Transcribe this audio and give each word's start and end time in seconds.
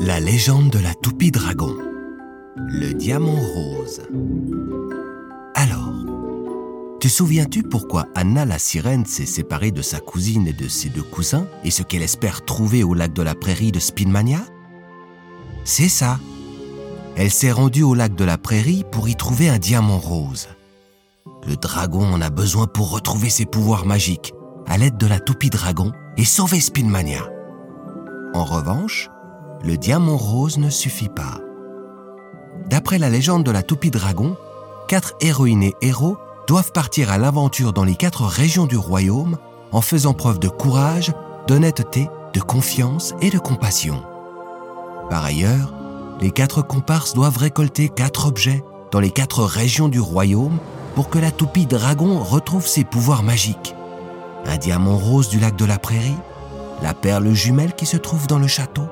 La 0.00 0.20
légende 0.20 0.70
de 0.70 0.78
la 0.78 0.94
toupie 0.94 1.30
dragon. 1.30 1.76
Le 2.56 2.92
diamant 2.92 3.40
rose. 3.54 4.02
Alors, 5.54 5.92
te 7.00 7.08
souviens-tu 7.08 7.62
pourquoi 7.62 8.06
Anna 8.14 8.44
la 8.44 8.58
sirène 8.58 9.06
s'est 9.06 9.26
séparée 9.26 9.70
de 9.70 9.82
sa 9.82 10.00
cousine 10.00 10.46
et 10.46 10.52
de 10.52 10.68
ses 10.68 10.88
deux 10.88 11.02
cousins 11.02 11.46
et 11.64 11.70
ce 11.70 11.82
qu'elle 11.82 12.02
espère 12.02 12.44
trouver 12.44 12.84
au 12.84 12.94
lac 12.94 13.12
de 13.12 13.22
la 13.22 13.34
prairie 13.34 13.72
de 13.72 13.80
Spinmania? 13.80 14.40
C'est 15.64 15.88
ça. 15.88 16.18
Elle 17.16 17.30
s'est 17.30 17.52
rendue 17.52 17.82
au 17.82 17.94
lac 17.94 18.14
de 18.14 18.24
la 18.24 18.38
prairie 18.38 18.84
pour 18.90 19.08
y 19.08 19.16
trouver 19.16 19.48
un 19.48 19.58
diamant 19.58 19.98
rose. 19.98 20.48
Le 21.46 21.56
dragon 21.56 22.04
en 22.04 22.20
a 22.20 22.30
besoin 22.30 22.66
pour 22.66 22.90
retrouver 22.90 23.30
ses 23.30 23.46
pouvoirs 23.46 23.86
magiques 23.86 24.32
à 24.66 24.78
l'aide 24.78 24.96
de 24.96 25.06
la 25.06 25.20
toupie 25.20 25.50
dragon 25.50 25.92
et 26.16 26.24
sauver 26.24 26.60
Spinmania. 26.60 27.28
En 28.34 28.44
revanche, 28.44 29.10
le 29.62 29.76
diamant 29.76 30.16
rose 30.16 30.58
ne 30.58 30.70
suffit 30.70 31.08
pas. 31.10 31.38
D'après 32.68 32.98
la 32.98 33.10
légende 33.10 33.44
de 33.44 33.50
la 33.50 33.62
toupie 33.62 33.90
dragon, 33.90 34.36
quatre 34.88 35.14
héroïnes 35.20 35.62
et 35.62 35.74
héros 35.82 36.16
doivent 36.46 36.72
partir 36.72 37.10
à 37.10 37.18
l'aventure 37.18 37.72
dans 37.72 37.84
les 37.84 37.94
quatre 37.94 38.24
régions 38.24 38.66
du 38.66 38.76
royaume 38.76 39.36
en 39.70 39.80
faisant 39.80 40.14
preuve 40.14 40.38
de 40.38 40.48
courage, 40.48 41.12
d'honnêteté, 41.46 42.08
de 42.32 42.40
confiance 42.40 43.14
et 43.20 43.30
de 43.30 43.38
compassion. 43.38 44.02
Par 45.10 45.24
ailleurs, 45.24 45.74
les 46.20 46.30
quatre 46.30 46.62
comparses 46.62 47.14
doivent 47.14 47.36
récolter 47.36 47.88
quatre 47.88 48.26
objets 48.26 48.64
dans 48.90 49.00
les 49.00 49.10
quatre 49.10 49.42
régions 49.42 49.88
du 49.88 50.00
royaume 50.00 50.58
pour 50.94 51.10
que 51.10 51.18
la 51.18 51.30
toupie 51.30 51.66
dragon 51.66 52.22
retrouve 52.22 52.66
ses 52.66 52.84
pouvoirs 52.84 53.22
magiques. 53.22 53.74
Un 54.46 54.56
diamant 54.56 54.96
rose 54.96 55.28
du 55.28 55.38
lac 55.38 55.56
de 55.56 55.64
la 55.64 55.78
prairie, 55.78 56.16
la 56.82 56.94
perle 56.94 57.32
jumelle 57.32 57.74
qui 57.74 57.86
se 57.86 57.96
trouve 57.96 58.26
dans 58.26 58.40
le 58.40 58.48
château, 58.48 58.88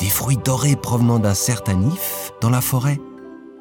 des 0.00 0.08
fruits 0.08 0.38
dorés 0.42 0.76
provenant 0.76 1.18
d'un 1.18 1.34
certain 1.34 1.80
if 1.88 2.32
dans 2.40 2.50
la 2.50 2.62
forêt, 2.62 2.98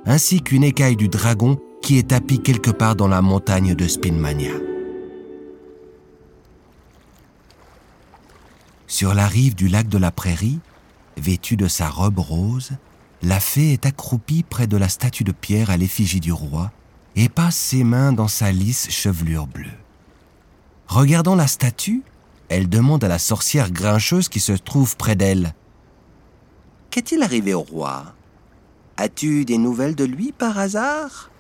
ainsi 0.06 0.42
qu'une 0.42 0.64
écaille 0.64 0.96
du 0.96 1.10
dragon 1.10 1.60
qui 1.82 1.98
est 1.98 2.10
tapie 2.10 2.40
quelque 2.40 2.72
part 2.72 2.96
dans 2.96 3.10
la 3.10 3.22
montagne 3.22 3.76
de 3.76 3.88
Spinmania. 3.88 4.54
Sur 8.88 9.14
la 9.14 9.28
rive 9.28 9.56
du 9.56 9.68
lac 9.68 9.90
de 9.90 9.98
la 9.98 10.12
prairie, 10.12 10.60
vêtue 11.18 11.58
de 11.58 11.68
sa 11.68 11.90
robe 11.90 12.20
rose, 12.20 12.72
la 13.22 13.40
fée 13.40 13.74
est 13.74 13.86
accroupie 13.86 14.44
près 14.44 14.68
de 14.68 14.78
la 14.78 14.88
statue 14.88 15.24
de 15.24 15.32
pierre 15.32 15.70
à 15.70 15.78
l'effigie 15.78 16.20
du 16.20 16.32
roi 16.32 16.72
et 17.16 17.28
passe 17.28 17.56
ses 17.56 17.84
mains 17.84 18.14
dans 18.14 18.28
sa 18.28 18.52
lisse 18.52 18.90
chevelure 18.90 19.48
bleue. 19.48 19.66
Regardant 20.88 21.36
la 21.36 21.48
statue, 21.48 22.04
elle 22.50 22.70
demande 22.70 23.04
à 23.04 23.08
la 23.08 23.20
sorcière 23.20 23.72
grincheuse 23.72 24.30
qui 24.30 24.40
se 24.40 24.54
trouve 24.54 24.96
près 24.98 25.16
d'elle. 25.16 25.54
Qu'est-il 26.90 27.24
arrivé 27.24 27.54
au 27.54 27.62
roi? 27.62 28.14
As-tu 28.98 29.46
des 29.46 29.58
nouvelles 29.58 29.96
de 29.96 30.04
lui 30.04 30.32
par 30.32 30.60
hasard? 30.60 31.32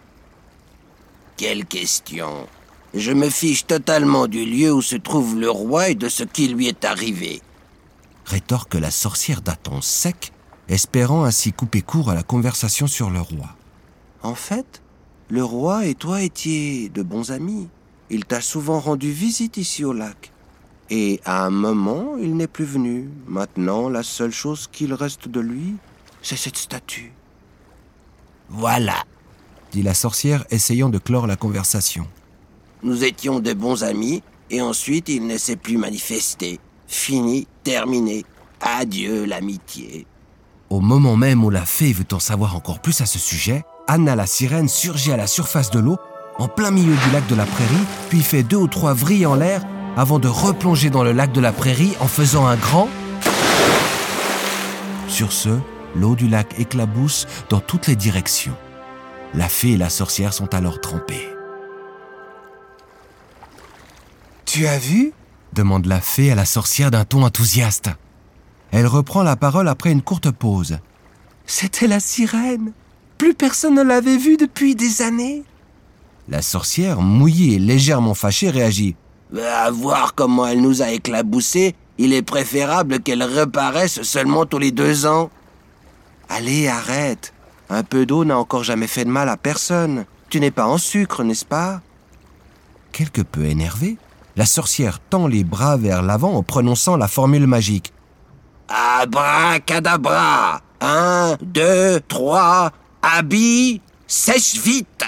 Quelle 1.37 1.65
question 1.65 2.47
Je 2.93 3.11
me 3.11 3.29
fiche 3.29 3.67
totalement 3.67 4.27
du 4.27 4.45
lieu 4.45 4.73
où 4.73 4.81
se 4.81 4.95
trouve 4.95 5.39
le 5.39 5.49
roi 5.49 5.89
et 5.89 5.95
de 5.95 6.09
ce 6.09 6.23
qui 6.23 6.47
lui 6.47 6.67
est 6.67 6.85
arrivé. 6.85 7.41
rétorque 8.25 8.75
la 8.75 8.91
sorcière 8.91 9.41
d'un 9.41 9.55
ton 9.55 9.81
sec, 9.81 10.31
espérant 10.69 11.23
ainsi 11.23 11.53
couper 11.53 11.81
court 11.81 12.09
à 12.09 12.15
la 12.15 12.23
conversation 12.23 12.87
sur 12.87 13.09
le 13.09 13.21
roi. 13.21 13.55
En 14.23 14.35
fait, 14.35 14.81
le 15.29 15.43
roi 15.43 15.85
et 15.85 15.95
toi 15.95 16.21
étiez 16.21 16.89
de 16.89 17.03
bons 17.03 17.31
amis. 17.31 17.69
Il 18.09 18.25
t'a 18.25 18.41
souvent 18.41 18.79
rendu 18.79 19.11
visite 19.11 19.57
ici 19.57 19.83
au 19.85 19.93
lac. 19.93 20.32
Et 20.89 21.21
à 21.25 21.45
un 21.45 21.49
moment, 21.49 22.17
il 22.19 22.35
n'est 22.35 22.47
plus 22.47 22.65
venu. 22.65 23.09
Maintenant, 23.27 23.89
la 23.89 24.03
seule 24.03 24.31
chose 24.31 24.67
qu'il 24.71 24.93
reste 24.93 25.27
de 25.27 25.39
lui, 25.39 25.75
c'est 26.21 26.35
cette 26.35 26.57
statue. 26.57 27.13
Voilà, 28.49 29.03
dit 29.71 29.81
la 29.81 29.93
sorcière, 29.93 30.45
essayant 30.51 30.89
de 30.89 30.99
clore 30.99 31.27
la 31.27 31.35
conversation. 31.35 32.07
nous 32.83 33.03
étions 33.03 33.39
de 33.39 33.53
bons 33.53 33.83
amis 33.83 34.21
et 34.51 34.61
ensuite 34.61 35.09
il 35.09 35.25
ne 35.25 35.37
s'est 35.37 35.55
plus 35.55 35.77
manifesté. 35.77 36.59
Fini, 36.87 37.47
terminé. 37.63 38.25
Adieu 38.61 39.25
l'amitié. 39.25 40.05
Au 40.69 40.79
moment 40.79 41.15
même 41.15 41.43
où 41.43 41.49
la 41.49 41.65
fée 41.65 41.91
veut 41.93 42.05
en 42.11 42.19
savoir 42.19 42.55
encore 42.55 42.79
plus 42.79 43.01
à 43.01 43.05
ce 43.05 43.19
sujet, 43.19 43.63
Anna 43.87 44.15
la 44.15 44.27
sirène 44.27 44.69
surgit 44.69 45.11
à 45.11 45.17
la 45.17 45.27
surface 45.27 45.71
de 45.71 45.79
l'eau, 45.79 45.97
en 46.37 46.47
plein 46.47 46.71
milieu 46.71 46.95
du 46.95 47.11
lac 47.11 47.27
de 47.27 47.35
la 47.35 47.45
prairie, 47.45 47.85
puis 48.09 48.21
fait 48.21 48.43
deux 48.43 48.57
ou 48.57 48.67
trois 48.67 48.93
vrilles 48.93 49.25
en 49.25 49.35
l'air 49.35 49.65
avant 49.95 50.19
de 50.19 50.27
replonger 50.27 50.89
dans 50.89 51.03
le 51.03 51.11
lac 51.11 51.31
de 51.31 51.41
la 51.41 51.51
prairie 51.51 51.93
en 51.99 52.07
faisant 52.07 52.45
un 52.45 52.55
grand... 52.55 52.89
Sur 55.07 55.31
ce, 55.31 55.59
l'eau 55.95 56.15
du 56.15 56.27
lac 56.27 56.59
éclabousse 56.59 57.27
dans 57.49 57.59
toutes 57.59 57.87
les 57.87 57.95
directions. 57.95 58.55
La 59.33 59.47
fée 59.47 59.71
et 59.71 59.77
la 59.77 59.89
sorcière 59.89 60.33
sont 60.33 60.53
alors 60.55 60.81
trempées. 60.81 61.29
Tu 64.45 64.67
as 64.67 64.79
vu? 64.79 65.13
demande 65.53 65.85
la 65.85 66.01
fée 66.01 66.31
à 66.31 66.35
la 66.35 66.45
sorcière 66.45 66.89
d'un 66.89 67.05
ton 67.05 67.21
enthousiaste. 67.23 67.89
Elle 68.71 68.87
reprend 68.87 69.21
la 69.21 69.35
parole 69.35 69.67
après 69.67 69.91
une 69.91 70.01
courte 70.01 70.31
pause. 70.31 70.79
C'était 71.45 71.87
la 71.87 71.99
sirène. 71.99 72.71
Plus 73.19 73.35
personne 73.35 73.75
ne 73.75 73.83
l'avait 73.83 74.17
vue 74.17 74.37
depuis 74.37 74.75
des 74.75 75.03
années. 75.03 75.43
La 76.27 76.41
sorcière, 76.41 77.01
mouillée 77.01 77.55
et 77.55 77.59
légèrement 77.59 78.15
fâchée, 78.15 78.49
réagit. 78.49 78.95
À 79.41 79.71
voir 79.71 80.13
comment 80.13 80.45
elle 80.45 80.61
nous 80.61 80.81
a 80.81 80.91
éclaboussé, 80.91 81.75
il 81.97 82.13
est 82.13 82.21
préférable 82.21 82.99
qu'elle 82.99 83.23
reparaisse 83.23 84.03
seulement 84.03 84.45
tous 84.45 84.59
les 84.59 84.71
deux 84.71 85.05
ans. 85.05 85.31
Allez, 86.29 86.67
arrête. 86.67 87.33
Un 87.69 87.83
peu 87.83 88.05
d'eau 88.05 88.25
n'a 88.25 88.37
encore 88.37 88.63
jamais 88.63 88.87
fait 88.87 89.05
de 89.05 89.09
mal 89.09 89.29
à 89.29 89.37
personne. 89.37 90.05
Tu 90.29 90.39
n'es 90.39 90.51
pas 90.51 90.67
en 90.67 90.77
sucre, 90.77 91.23
n'est-ce 91.23 91.45
pas? 91.45 91.81
Quelque 92.91 93.21
peu 93.21 93.45
énervée, 93.45 93.97
la 94.35 94.45
sorcière 94.45 94.99
tend 94.99 95.27
les 95.27 95.43
bras 95.43 95.77
vers 95.77 96.03
l'avant 96.03 96.33
en 96.33 96.43
prononçant 96.43 96.97
la 96.97 97.07
formule 97.07 97.47
magique. 97.47 97.91
Abracadabra 98.67 100.61
Un, 100.79 101.37
deux, 101.41 101.99
trois, 102.07 102.71
habille, 103.01 103.81
sèche 104.07 104.57
vite 104.57 105.03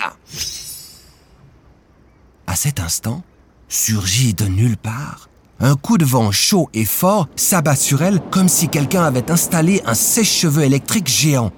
À 2.47 2.55
cet 2.55 2.79
instant, 2.79 3.23
surgit 3.67 4.33
de 4.33 4.45
nulle 4.45 4.77
part, 4.77 5.29
un 5.59 5.75
coup 5.75 5.97
de 5.97 6.05
vent 6.05 6.31
chaud 6.31 6.69
et 6.73 6.85
fort 6.85 7.27
s'abat 7.35 7.75
sur 7.75 8.01
elle 8.01 8.21
comme 8.31 8.49
si 8.49 8.69
quelqu'un 8.69 9.03
avait 9.03 9.31
installé 9.31 9.81
un 9.85 9.93
sèche-cheveux 9.93 10.63
électrique 10.63 11.07
géant, 11.07 11.51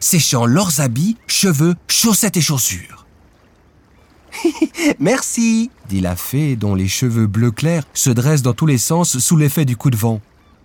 séchant 0.00 0.46
leurs 0.46 0.80
habits, 0.80 1.16
cheveux, 1.26 1.74
chaussettes 1.88 2.36
et 2.36 2.40
chaussures. 2.42 3.06
Merci, 4.98 5.70
dit 5.88 6.00
la 6.00 6.16
fée 6.16 6.56
dont 6.56 6.74
les 6.74 6.88
cheveux 6.88 7.26
bleu 7.26 7.50
clair 7.50 7.84
se 7.94 8.10
dressent 8.10 8.42
dans 8.42 8.52
tous 8.52 8.66
les 8.66 8.78
sens 8.78 9.18
sous 9.18 9.36
l'effet 9.36 9.64
du 9.64 9.76
coup 9.76 9.90
de 9.90 9.96
vent. 9.96 10.20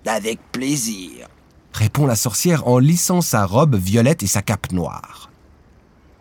Avec 0.06 0.40
plaisir. 0.51 1.28
répond 1.73 2.06
la 2.06 2.16
sorcière 2.16 2.67
en 2.67 2.79
lissant 2.79 3.22
sa 3.22 3.45
robe 3.45 3.75
violette 3.75 4.23
et 4.23 4.28
sa 4.28 4.41
cape 4.41 4.72
noire. 4.72 5.29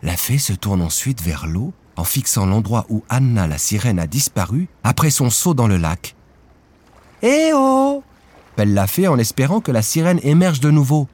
La 0.03 0.17
fée 0.17 0.37
se 0.37 0.53
tourne 0.53 0.81
ensuite 0.81 1.21
vers 1.21 1.45
l'eau 1.45 1.73
en 1.95 2.03
fixant 2.03 2.45
l'endroit 2.45 2.85
où 2.89 3.03
Anna 3.09 3.47
la 3.47 3.57
sirène 3.57 3.99
a 3.99 4.07
disparu 4.07 4.67
après 4.83 5.09
son 5.09 5.29
saut 5.29 5.53
dans 5.53 5.67
le 5.67 5.77
lac. 5.77 6.15
Eh 7.21 7.51
oh 7.53 8.03
appelle 8.53 8.73
la 8.73 8.87
fée 8.87 9.07
en 9.07 9.17
espérant 9.17 9.61
que 9.61 9.71
la 9.71 9.81
sirène 9.81 10.19
émerge 10.23 10.59
de 10.59 10.71
nouveau. 10.71 11.07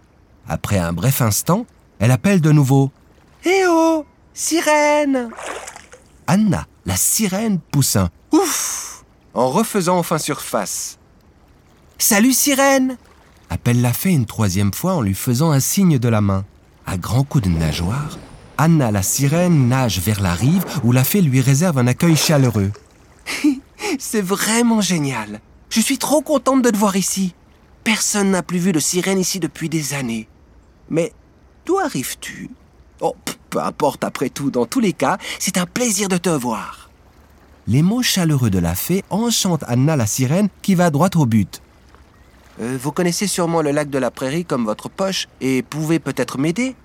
Après 0.47 0.77
un 0.77 0.93
bref 0.93 1.21
instant, 1.21 1.65
elle 1.99 2.11
appelle 2.11 2.41
de 2.41 2.51
nouveau. 2.51 2.91
Eh 3.45 3.63
oh 3.67 4.05
Sirène 4.33 5.29
Anna, 6.27 6.67
la 6.85 6.95
sirène, 6.95 7.59
pousse 7.59 7.95
un 7.95 8.09
ouf 8.31 9.03
en 9.33 9.49
refaisant 9.49 9.97
enfin 9.97 10.17
surface. 10.17 10.97
Salut 11.97 12.33
sirène 12.33 12.97
appelle 13.49 13.81
la 13.81 13.94
fée 13.94 14.12
une 14.12 14.25
troisième 14.25 14.73
fois 14.73 14.95
en 14.95 15.01
lui 15.01 15.13
faisant 15.13 15.51
un 15.51 15.59
signe 15.59 16.00
de 16.00 16.09
la 16.09 16.21
main. 16.21 16.45
À 16.85 16.97
grands 16.97 17.23
coups 17.23 17.45
de 17.45 17.50
nageoire, 17.50 18.18
Anna 18.57 18.92
la 18.92 19.04
sirène 19.04 19.68
nage 19.68 20.00
vers 20.00 20.21
la 20.21 20.33
rive 20.33 20.65
où 20.83 20.92
la 20.92 21.04
fée 21.04 21.21
lui 21.21 21.42
réserve 21.42 21.77
un 21.77 21.88
accueil 21.88 22.15
chaleureux. 22.15 22.71
C'est 24.00 24.21
vraiment 24.21 24.81
génial. 24.81 25.42
Je 25.69 25.80
suis 25.80 25.98
trop 25.98 26.21
contente 26.21 26.63
de 26.63 26.69
te 26.69 26.77
voir 26.77 26.95
ici. 26.95 27.36
Personne 27.83 28.31
n'a 28.31 28.44
plus 28.44 28.57
vu 28.57 28.71
de 28.71 28.80
sirène 28.80 29.19
ici 29.19 29.39
depuis 29.39 29.69
des 29.69 29.94
années. 29.94 30.27
Mais 30.89 31.13
d'où 31.65 31.77
arrives-tu? 31.77 32.50
Oh, 33.01 33.15
peu 33.50 33.59
importe 33.59 34.04
après 34.04 34.30
tout, 34.30 34.50
dans 34.50 34.65
tous 34.65 34.80
les 34.80 34.94
cas, 34.94 35.18
c'est 35.39 35.57
un 35.57 35.65
plaisir 35.65 36.09
de 36.09 36.18
te 36.18 36.30
voir. 36.30 36.89
Les 37.68 37.81
mots 37.81 38.01
chaleureux 38.01 38.50
de 38.50 38.59
la 38.59 38.75
fée 38.75 39.04
enchantent 39.09 39.65
Anna 39.68 39.95
la 39.95 40.07
sirène 40.07 40.50
qui 40.62 40.74
va 40.74 40.89
droit 40.89 41.09
au 41.15 41.25
but. 41.25 41.62
Euh, 42.59 42.77
vous 42.81 42.92
connaissez 42.92 43.27
sûrement 43.27 43.62
le 43.62 43.71
lac 43.71 43.89
de 43.89 44.00
la 44.00 44.09
prairie 44.09 44.45
comme 44.45 44.65
votre 44.65 44.89
poche 44.89 45.27
et 45.42 45.62
pouvez 45.62 46.00
peut-être 46.00 46.39
m'aider 46.39 46.75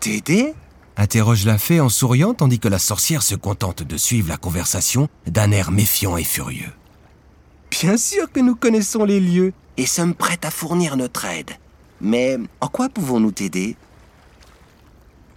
T'aider? 0.00 0.54
Interroge 0.96 1.44
la 1.44 1.58
fée 1.58 1.80
en 1.80 1.88
souriant 1.88 2.34
tandis 2.34 2.58
que 2.58 2.68
la 2.68 2.78
sorcière 2.78 3.22
se 3.22 3.34
contente 3.34 3.82
de 3.82 3.96
suivre 3.96 4.28
la 4.28 4.36
conversation 4.36 5.08
d'un 5.26 5.50
air 5.50 5.70
méfiant 5.70 6.16
et 6.16 6.24
furieux. 6.24 6.72
Bien 7.70 7.96
sûr 7.96 8.30
que 8.32 8.40
nous 8.40 8.54
connaissons 8.56 9.04
les 9.04 9.20
lieux. 9.20 9.52
et 9.78 9.84
sommes 9.86 10.14
prêts 10.14 10.38
à 10.42 10.50
fournir 10.50 10.96
notre 10.96 11.26
aide. 11.26 11.50
Mais 12.00 12.38
en 12.62 12.68
quoi 12.68 12.88
pouvons-nous 12.88 13.32
t'aider? 13.32 13.76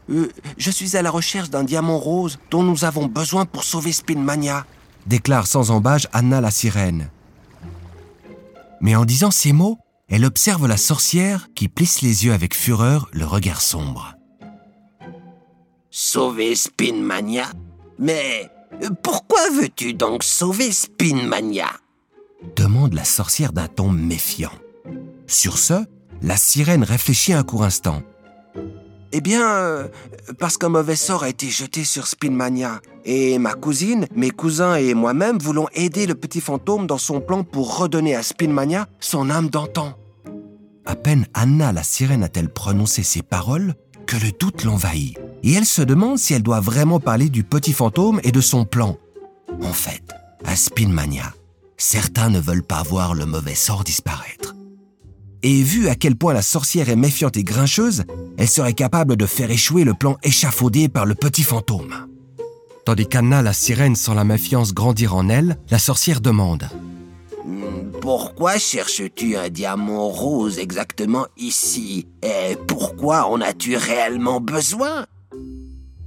Euh, 0.09 0.29
Je 0.57 0.71
suis 0.71 0.95
à 0.95 1.01
la 1.01 1.11
recherche 1.11 1.49
d'un 1.49 1.65
diamant 1.65 1.97
rose 1.97 2.39
dont 2.49 2.63
nous 2.63 2.85
avons 2.85 3.07
besoin 3.07 3.45
pour 3.45 3.63
sauver 3.65 3.91
Spinmania. 3.91 4.65
déclare 5.07 5.45
sans 5.47 5.71
embâche 5.71 6.07
Anna 6.13 6.39
la 6.39 6.51
sirène. 6.51 7.09
Mais 8.79 8.95
en 8.95 9.03
disant 9.05 9.31
ces 9.31 9.51
mots, 9.51 9.77
elle 10.07 10.23
observe 10.23 10.67
la 10.67 10.77
sorcière 10.77 11.49
qui 11.53 11.67
plisse 11.67 12.01
les 12.01 12.25
yeux 12.25 12.33
avec 12.33 12.55
fureur, 12.55 13.09
le 13.11 13.25
regard 13.25 13.59
sombre. 13.61 14.15
Sauver 15.91 16.53
Spinmania? 16.53 17.47
Mais 17.97 18.47
pourquoi 19.01 19.49
veux-tu 19.49 19.95
donc 19.95 20.23
sauver 20.23 20.71
Spinmania? 20.71 21.65
Demande 22.55 22.93
la 22.93 23.03
sorcière 23.03 23.53
d'un 23.53 23.67
ton 23.67 23.89
méfiant. 23.89 24.51
Sur 25.25 25.57
ce, 25.57 25.73
la 26.21 26.37
sirène 26.37 26.83
réfléchit 26.83 27.33
un 27.33 27.41
court 27.41 27.63
instant. 27.63 28.03
Eh 29.11 29.21
bien, 29.21 29.43
euh, 29.43 29.87
parce 30.37 30.57
qu'un 30.57 30.69
mauvais 30.69 30.95
sort 30.95 31.23
a 31.23 31.29
été 31.29 31.49
jeté 31.49 31.83
sur 31.83 32.05
Spinmania. 32.05 32.81
Et 33.03 33.39
ma 33.39 33.55
cousine, 33.55 34.05
mes 34.15 34.29
cousins 34.29 34.75
et 34.75 34.93
moi-même 34.93 35.39
voulons 35.39 35.67
aider 35.73 36.05
le 36.05 36.13
petit 36.13 36.41
fantôme 36.41 36.85
dans 36.85 36.99
son 36.99 37.19
plan 37.19 37.43
pour 37.43 37.79
redonner 37.79 38.15
à 38.15 38.21
Spinmania 38.21 38.87
son 38.99 39.31
âme 39.31 39.49
d'antan. 39.49 39.97
À 40.85 40.95
peine 40.95 41.25
Anna 41.33 41.71
la 41.71 41.81
sirène 41.81 42.23
a-t-elle 42.23 42.49
prononcé 42.49 43.01
ces 43.01 43.23
paroles 43.23 43.73
que 44.05 44.17
le 44.17 44.31
doute 44.39 44.63
l'envahit. 44.63 45.17
Et 45.43 45.53
elle 45.53 45.65
se 45.65 45.81
demande 45.81 46.17
si 46.17 46.33
elle 46.33 46.43
doit 46.43 46.59
vraiment 46.59 46.99
parler 46.99 47.29
du 47.29 47.43
petit 47.43 47.73
fantôme 47.73 48.19
et 48.23 48.31
de 48.31 48.41
son 48.41 48.65
plan. 48.65 48.97
En 49.61 49.73
fait, 49.73 50.03
à 50.45 50.55
Spinmania, 50.55 51.33
certains 51.77 52.29
ne 52.29 52.39
veulent 52.39 52.63
pas 52.63 52.83
voir 52.83 53.13
le 53.13 53.25
mauvais 53.25 53.55
sort 53.55 53.83
disparaître. 53.83 54.55
Et 55.41 55.63
vu 55.63 55.87
à 55.87 55.95
quel 55.95 56.17
point 56.17 56.33
la 56.33 56.41
sorcière 56.41 56.89
est 56.89 56.97
méfiante 56.97 57.37
et 57.37 57.43
grincheuse, 57.45 58.03
elle 58.37 58.49
serait 58.49 58.73
capable 58.73 59.15
de 59.15 59.25
faire 59.25 59.49
échouer 59.51 59.85
le 59.85 59.93
plan 59.93 60.17
échafaudé 60.23 60.89
par 60.89 61.05
le 61.05 61.15
petit 61.15 61.43
fantôme. 61.43 62.07
Tandis 62.85 63.07
qu'Anna 63.07 63.41
la 63.41 63.53
sirène 63.53 63.95
sent 63.95 64.15
la 64.15 64.25
méfiance 64.25 64.73
grandir 64.73 65.15
en 65.15 65.29
elle, 65.29 65.57
la 65.69 65.79
sorcière 65.79 66.19
demande 66.19 66.67
Hmm, 67.45 67.91
Pourquoi 68.01 68.57
cherches-tu 68.57 69.37
un 69.37 69.49
diamant 69.49 70.09
rose 70.09 70.59
exactement 70.59 71.25
ici? 71.37 72.05
Et 72.21 72.57
pourquoi 72.67 73.27
en 73.27 73.39
as-tu 73.39 73.77
réellement 73.77 74.41
besoin? 74.41 75.05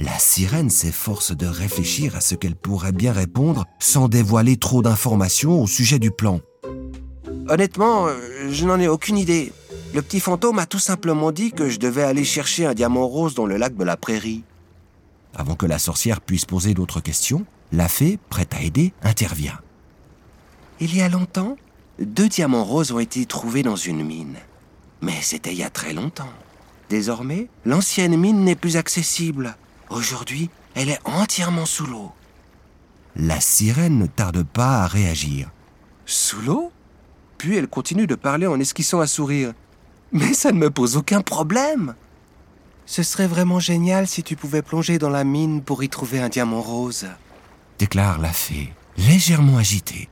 La 0.03 0.19
sirène 0.19 0.69
s'efforce 0.69 1.31
de 1.31 1.47
réfléchir 1.47 2.17
à 2.17 2.21
ce 2.21 2.35
qu'elle 2.35 2.57
pourrait 2.57 2.91
bien 2.91 3.13
répondre 3.13 3.67
sans 3.79 4.09
dévoiler 4.09 4.57
trop 4.57 4.83
d'informations 4.83 5.63
au 5.63 5.69
sujet 5.69 6.01
du 6.01 6.11
plan. 6.11 6.41
Honnêtement, 7.49 8.09
euh, 8.09 8.51
je 8.51 8.65
n'en 8.67 8.81
ai 8.81 8.89
aucune 8.89 9.17
idée. 9.17 9.53
Le 9.95 10.03
petit 10.03 10.19
fantôme 10.19 10.59
a 10.59 10.67
tout 10.67 10.81
simplement 10.81 11.31
dit 11.31 11.53
que 11.53 11.69
je 11.69 11.79
devais 11.79 12.03
aller 12.03 12.25
chercher 12.25 12.67
un 12.67 12.75
diamant 12.75 13.07
rose 13.07 13.35
dans 13.35 13.47
le 13.47 13.57
lac 13.57 13.77
de 13.77 13.85
la 13.85 13.97
prairie. 13.97 14.43
Avant 15.37 15.55
que 15.55 15.67
la 15.67 15.79
sorcière 15.79 16.21
puisse 16.21 16.47
poser 16.47 16.75
d'autres 16.75 17.01
questions, 17.01 17.47
la 17.71 17.87
fée, 17.87 18.19
prête 18.29 18.55
à 18.55 18.61
aider, 18.61 18.93
intervient. 19.05 19.61
Il 20.81 20.97
y 20.97 21.01
a 21.01 21.09
longtemps, 21.09 21.57
deux 22.01 22.29
diamants 22.29 22.65
roses 22.65 22.91
ont 22.91 22.99
été 22.99 23.25
trouvés 23.25 23.63
dans 23.63 23.77
une 23.77 24.05
mine. 24.05 24.37
Mais 25.01 25.23
c'était 25.23 25.53
il 25.53 25.59
y 25.59 25.63
a 25.63 25.71
très 25.71 25.93
longtemps. 25.93 26.33
Désormais, 26.91 27.47
l'ancienne 27.65 28.17
mine 28.17 28.43
n'est 28.43 28.57
plus 28.57 28.77
accessible. 28.77 29.57
Aujourd'hui, 29.93 30.49
elle 30.75 30.89
est 30.89 31.01
entièrement 31.05 31.67
sous 31.67 31.85
l'eau. 31.85 32.13
La 33.15 33.41
sirène 33.41 33.99
ne 33.99 34.07
tarde 34.07 34.43
pas 34.43 34.83
à 34.83 34.87
réagir. 34.87 35.51
Sous 36.07 36.41
l'eau? 36.41 36.73
Puis 37.37 37.57
elle 37.57 37.69
continue 37.69 38.07
de 38.07 38.15
parler 38.15 38.47
en 38.47 38.59
esquissant 38.59 39.01
un 39.01 39.07
sourire. 39.07 39.53
Mais 40.11 40.33
ça 40.33 40.51
ne 40.51 40.59
me 40.59 40.71
pose 40.71 40.97
aucun 40.97 41.21
problème. 41.21 41.95
Ce 42.87 43.03
serait 43.03 43.27
vraiment 43.27 43.61
génial 43.61 44.07
si 44.07 44.23
tu 44.23 44.35
pouvais 44.35 44.63
plonger 44.63 44.99
dans 44.99 45.11
la 45.11 45.25
mine 45.25 45.63
pour 45.63 45.85
y 45.85 45.91
trouver 45.91 46.21
un 46.21 46.31
diamant 46.31 46.63
rose. 46.63 47.07
déclare 47.79 48.19
la 48.19 48.33
fée, 48.33 48.73
légèrement 48.97 49.59
agitée. 49.59 50.09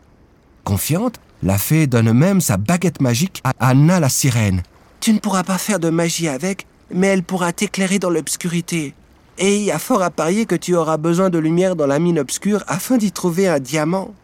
Confiante, 0.64 1.20
la 1.42 1.56
fée 1.56 1.86
donne 1.86 2.12
même 2.12 2.42
sa 2.42 2.58
baguette 2.58 3.00
magique 3.00 3.40
à 3.44 3.52
Anna 3.60 3.98
la 3.98 4.10
sirène. 4.10 4.62
Tu 5.00 5.12
ne 5.14 5.18
pourras 5.18 5.44
pas 5.44 5.56
faire 5.56 5.80
de 5.80 5.88
magie 5.88 6.28
avec, 6.28 6.66
mais 6.92 7.06
elle 7.06 7.22
pourra 7.22 7.52
t'éclairer 7.54 7.98
dans 7.98 8.10
l'obscurité. 8.10 8.94
Et 9.42 9.56
il 9.56 9.62
y 9.62 9.70
a 9.72 9.78
fort 9.78 10.02
à 10.02 10.10
parier 10.10 10.44
que 10.44 10.54
tu 10.54 10.76
auras 10.76 10.98
besoin 10.98 11.30
de 11.30 11.38
lumière 11.38 11.74
dans 11.74 11.86
la 11.86 11.98
mine 11.98 12.18
obscure 12.18 12.62
afin 12.66 12.98
d'y 12.98 13.10
trouver 13.10 13.48
un 13.48 13.58
diamant. 13.58 14.14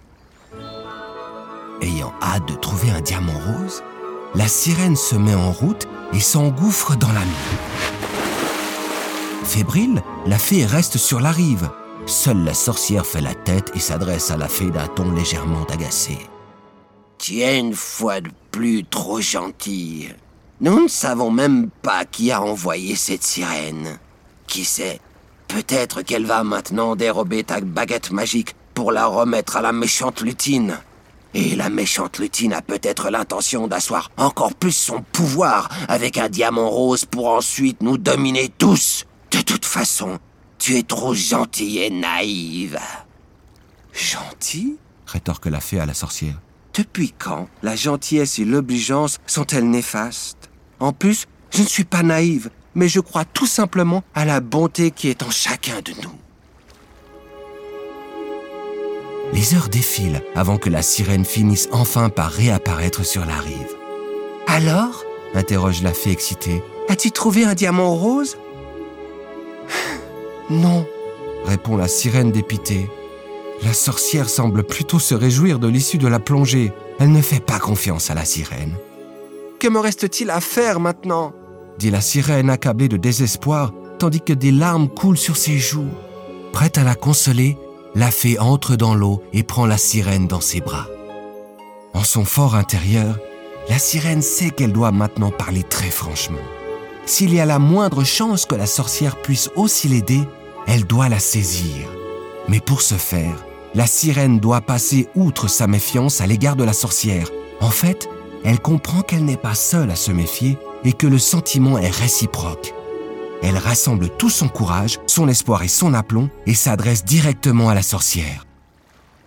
Ayant 1.80 2.12
hâte 2.22 2.46
de 2.46 2.54
trouver 2.54 2.90
un 2.90 3.00
diamant 3.00 3.32
rose, 3.32 3.82
la 4.34 4.46
sirène 4.46 4.94
se 4.94 5.16
met 5.16 5.34
en 5.34 5.52
route 5.52 5.88
et 6.12 6.20
s'engouffre 6.20 6.96
dans 6.96 7.12
la 7.12 7.20
mine. 7.20 7.58
Fébrile, 9.44 10.02
la 10.26 10.38
fée 10.38 10.66
reste 10.66 10.98
sur 10.98 11.18
la 11.18 11.30
rive. 11.30 11.70
Seule 12.04 12.44
la 12.44 12.52
sorcière 12.52 13.06
fait 13.06 13.22
la 13.22 13.34
tête 13.34 13.72
et 13.74 13.80
s'adresse 13.80 14.30
à 14.30 14.36
la 14.36 14.48
fée 14.48 14.70
d'un 14.70 14.86
ton 14.86 15.12
légèrement 15.12 15.64
agacé. 15.72 16.18
Tu 17.16 17.42
une 17.42 17.74
fois 17.74 18.20
de 18.20 18.28
plus 18.50 18.84
trop 18.84 19.22
gentille. 19.22 20.14
Nous 20.60 20.82
ne 20.82 20.88
savons 20.88 21.30
même 21.30 21.70
pas 21.80 22.04
qui 22.04 22.30
a 22.30 22.42
envoyé 22.42 22.96
cette 22.96 23.22
sirène. 23.22 23.98
Qui 24.46 24.64
sait 24.64 25.00
Peut-être 25.48 26.02
qu'elle 26.02 26.26
va 26.26 26.44
maintenant 26.44 26.96
dérober 26.96 27.44
ta 27.44 27.60
baguette 27.60 28.10
magique 28.10 28.54
pour 28.74 28.92
la 28.92 29.06
remettre 29.06 29.56
à 29.56 29.62
la 29.62 29.72
méchante 29.72 30.20
lutine. 30.20 30.78
Et 31.34 31.54
la 31.54 31.68
méchante 31.68 32.18
lutine 32.18 32.52
a 32.52 32.62
peut-être 32.62 33.10
l'intention 33.10 33.66
d'asseoir 33.66 34.10
encore 34.16 34.54
plus 34.54 34.72
son 34.72 35.02
pouvoir 35.12 35.68
avec 35.88 36.18
un 36.18 36.28
diamant 36.28 36.70
rose 36.70 37.04
pour 37.04 37.28
ensuite 37.28 37.82
nous 37.82 37.98
dominer 37.98 38.48
tous. 38.48 39.04
De 39.30 39.40
toute 39.40 39.64
façon, 39.64 40.18
tu 40.58 40.76
es 40.76 40.82
trop 40.82 41.14
gentille 41.14 41.78
et 41.78 41.90
naïve. 41.90 42.78
Gentille 43.92 44.76
rétorque 45.06 45.46
la 45.46 45.60
fée 45.60 45.78
à 45.78 45.86
la 45.86 45.94
sorcière. 45.94 46.40
Depuis 46.74 47.12
quand 47.12 47.48
la 47.62 47.76
gentillesse 47.76 48.38
et 48.38 48.44
l'obligeance 48.44 49.18
sont-elles 49.26 49.68
néfastes? 49.68 50.50
En 50.80 50.92
plus, 50.92 51.26
je 51.50 51.62
ne 51.62 51.68
suis 51.68 51.84
pas 51.84 52.02
naïve, 52.02 52.50
mais 52.76 52.88
je 52.88 53.00
crois 53.00 53.24
tout 53.24 53.46
simplement 53.46 54.04
à 54.14 54.24
la 54.24 54.40
bonté 54.40 54.92
qui 54.92 55.08
est 55.08 55.24
en 55.24 55.30
chacun 55.30 55.80
de 55.84 55.92
nous. 56.02 56.12
Les 59.32 59.54
heures 59.54 59.68
défilent 59.68 60.22
avant 60.36 60.58
que 60.58 60.70
la 60.70 60.82
sirène 60.82 61.24
finisse 61.24 61.68
enfin 61.72 62.10
par 62.10 62.30
réapparaître 62.30 63.04
sur 63.04 63.24
la 63.24 63.36
rive. 63.36 63.74
Alors? 64.46 65.02
Interroge 65.34 65.82
la 65.82 65.92
fée 65.92 66.12
excitée. 66.12 66.62
As-tu 66.88 67.10
trouvé 67.10 67.44
un 67.44 67.54
diamant 67.54 67.94
rose? 67.94 68.36
Non. 70.48 70.86
Répond 71.44 71.76
la 71.76 71.88
sirène 71.88 72.30
dépitée. 72.30 72.88
La 73.64 73.72
sorcière 73.72 74.28
semble 74.28 74.62
plutôt 74.62 74.98
se 74.98 75.14
réjouir 75.14 75.58
de 75.58 75.66
l'issue 75.66 75.98
de 75.98 76.08
la 76.08 76.20
plongée. 76.20 76.72
Elle 77.00 77.10
ne 77.10 77.22
fait 77.22 77.44
pas 77.44 77.58
confiance 77.58 78.10
à 78.10 78.14
la 78.14 78.24
sirène. 78.24 78.76
Que 79.58 79.68
me 79.68 79.80
reste-t-il 79.80 80.30
à 80.30 80.40
faire 80.40 80.78
maintenant? 80.78 81.32
Dit 81.78 81.90
la 81.90 82.00
sirène 82.00 82.50
accablée 82.50 82.88
de 82.88 82.96
désespoir, 82.96 83.72
tandis 83.98 84.20
que 84.20 84.32
des 84.32 84.52
larmes 84.52 84.88
coulent 84.88 85.18
sur 85.18 85.36
ses 85.36 85.58
joues. 85.58 85.90
Prête 86.52 86.78
à 86.78 86.84
la 86.84 86.94
consoler, 86.94 87.56
la 87.94 88.10
fée 88.10 88.38
entre 88.38 88.76
dans 88.76 88.94
l'eau 88.94 89.22
et 89.32 89.42
prend 89.42 89.66
la 89.66 89.78
sirène 89.78 90.26
dans 90.26 90.40
ses 90.40 90.60
bras. 90.60 90.86
En 91.94 92.04
son 92.04 92.24
fort 92.24 92.54
intérieur, 92.54 93.18
la 93.68 93.78
sirène 93.78 94.22
sait 94.22 94.50
qu'elle 94.50 94.72
doit 94.72 94.92
maintenant 94.92 95.30
parler 95.30 95.62
très 95.62 95.90
franchement. 95.90 96.38
S'il 97.06 97.32
y 97.32 97.40
a 97.40 97.46
la 97.46 97.58
moindre 97.58 98.04
chance 98.04 98.46
que 98.46 98.54
la 98.54 98.66
sorcière 98.66 99.16
puisse 99.22 99.50
aussi 99.56 99.88
l'aider, 99.88 100.20
elle 100.66 100.84
doit 100.84 101.08
la 101.08 101.18
saisir. 101.18 101.88
Mais 102.48 102.60
pour 102.60 102.82
ce 102.82 102.96
faire, 102.96 103.44
la 103.74 103.86
sirène 103.86 104.40
doit 104.40 104.60
passer 104.60 105.08
outre 105.14 105.48
sa 105.48 105.66
méfiance 105.66 106.20
à 106.20 106.26
l'égard 106.26 106.56
de 106.56 106.64
la 106.64 106.72
sorcière. 106.72 107.30
En 107.60 107.70
fait, 107.70 108.08
elle 108.44 108.60
comprend 108.60 109.02
qu'elle 109.02 109.24
n'est 109.24 109.36
pas 109.36 109.54
seule 109.54 109.90
à 109.90 109.96
se 109.96 110.12
méfier 110.12 110.58
et 110.86 110.92
que 110.92 111.06
le 111.06 111.18
sentiment 111.18 111.78
est 111.78 111.90
réciproque. 111.90 112.72
Elle 113.42 113.58
rassemble 113.58 114.08
tout 114.08 114.30
son 114.30 114.48
courage, 114.48 114.98
son 115.06 115.28
espoir 115.28 115.62
et 115.62 115.68
son 115.68 115.92
aplomb 115.92 116.30
et 116.46 116.54
s'adresse 116.54 117.04
directement 117.04 117.68
à 117.68 117.74
la 117.74 117.82
sorcière. 117.82 118.46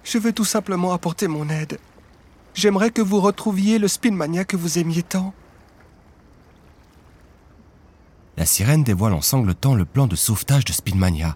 Je 0.03 0.17
veux 0.17 0.31
tout 0.31 0.45
simplement 0.45 0.93
apporter 0.93 1.27
mon 1.27 1.49
aide. 1.49 1.77
J'aimerais 2.53 2.91
que 2.91 3.01
vous 3.01 3.19
retrouviez 3.19 3.77
le 3.77 3.87
Spinmania 3.87 4.45
que 4.45 4.57
vous 4.57 4.79
aimiez 4.79 5.03
tant. 5.03 5.33
La 8.37 8.45
sirène 8.45 8.83
dévoile 8.83 9.13
en 9.13 9.21
sanglotant 9.21 9.75
le 9.75 9.83
plan 9.83 10.07
de 10.07 10.15
sauvetage 10.15 10.63
de 10.63 10.71
Spinmania. 10.71 11.35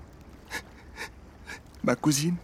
Ma 1.83 1.95
cousine, 1.95 2.37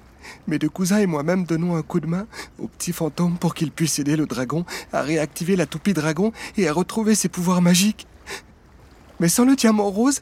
mes 0.50 0.60
deux 0.60 0.70
cousins 0.70 1.00
et 1.00 1.06
moi-même 1.06 1.46
donnons 1.46 1.75
un 1.75 1.82
coup 1.82 2.00
de 2.00 2.08
main 2.08 2.27
au 2.60 2.68
petit 2.68 2.91
fantôme 2.91 3.38
pour 3.38 3.53
qu'il 3.53 3.72
puisse 3.72 4.00
aider 4.00 4.15
le 4.15 4.25
dragon 4.25 4.65
à 4.91 5.01
réactiver 5.01 5.56
la 5.56 5.65
toupie 5.65 5.94
dragon 5.94 6.34
et 6.58 6.68
à 6.68 6.74
retrouver 6.74 7.15
ses 7.15 7.29
pouvoirs 7.29 7.62
magiques. 7.62 8.08
Mais 9.20 9.29
sans 9.29 9.46
le 9.46 9.56
diamant 9.56 9.89
rose, 9.89 10.22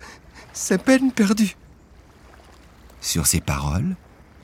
c'est 0.53 0.81
peine 0.81 1.11
perdue. 1.11 1.55
Sur 3.01 3.27
ces 3.27 3.41
paroles, 3.41 3.95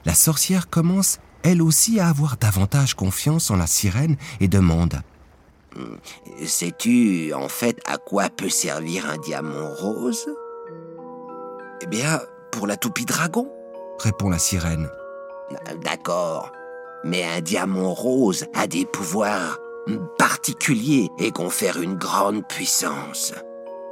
la 0.06 0.14
sorcière 0.14 0.70
commence 0.70 1.20
elle 1.44 1.62
aussi 1.62 2.00
à 2.00 2.08
avoir 2.08 2.38
davantage 2.38 2.94
confiance 2.94 3.52
en 3.52 3.58
la 3.58 3.68
sirène 3.68 4.16
et 4.40 4.48
demande 4.48 5.02
Sais-tu 6.46 7.34
en 7.34 7.50
fait 7.50 7.82
à 7.88 7.98
quoi 7.98 8.30
peut 8.30 8.50
servir 8.50 9.10
un 9.10 9.18
diamant 9.18 9.74
rose? 9.74 10.28
Eh 11.82 11.88
bien, 11.88 12.22
pour 12.52 12.68
la 12.68 12.78
toupie 12.78 13.06
dragon, 13.06 13.52
répond 14.00 14.30
la 14.30 14.38
sirène. 14.38 14.88
D'accord, 15.84 16.52
mais 17.04 17.24
un 17.24 17.42
diamant 17.42 17.94
rose 17.94 18.46
a 18.54 18.68
des 18.68 18.86
pouvoirs 18.86 19.60
particuliers 20.18 21.10
et 21.20 21.32
confère 21.32 21.82
une 21.82 21.96
grande 21.96 22.48
puissance. 22.48 23.34